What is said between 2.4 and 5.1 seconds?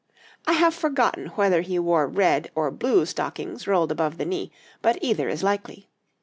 or blue stockings rolled above the knee, but